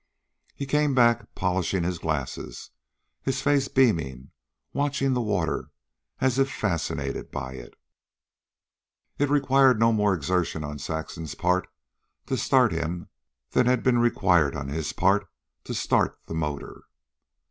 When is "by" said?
7.29-7.53